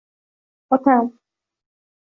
—Otam... 0.75 1.05